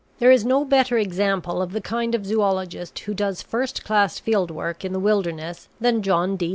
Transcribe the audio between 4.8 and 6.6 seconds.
in the wilderness than John D.